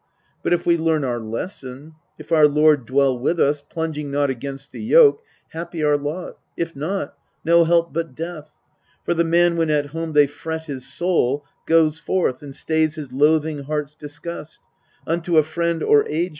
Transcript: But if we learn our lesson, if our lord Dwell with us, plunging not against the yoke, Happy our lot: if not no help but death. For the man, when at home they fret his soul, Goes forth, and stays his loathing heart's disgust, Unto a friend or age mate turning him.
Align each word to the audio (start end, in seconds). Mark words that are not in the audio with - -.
But 0.41 0.51
if 0.51 0.65
we 0.65 0.77
learn 0.77 1.03
our 1.03 1.19
lesson, 1.19 1.93
if 2.17 2.31
our 2.31 2.47
lord 2.47 2.87
Dwell 2.87 3.19
with 3.19 3.39
us, 3.39 3.61
plunging 3.61 4.09
not 4.09 4.31
against 4.31 4.71
the 4.71 4.81
yoke, 4.81 5.21
Happy 5.49 5.83
our 5.83 5.95
lot: 5.95 6.39
if 6.57 6.75
not 6.75 7.13
no 7.45 7.65
help 7.65 7.93
but 7.93 8.15
death. 8.15 8.55
For 9.05 9.13
the 9.13 9.23
man, 9.23 9.57
when 9.57 9.69
at 9.69 9.85
home 9.85 10.13
they 10.13 10.25
fret 10.25 10.65
his 10.65 10.91
soul, 10.91 11.45
Goes 11.67 11.99
forth, 11.99 12.41
and 12.41 12.55
stays 12.55 12.95
his 12.95 13.11
loathing 13.11 13.65
heart's 13.65 13.93
disgust, 13.93 14.61
Unto 15.05 15.37
a 15.37 15.43
friend 15.43 15.83
or 15.83 15.99
age 16.07 16.09
mate 16.09 16.09
turning 16.09 16.23
him. 16.25 16.29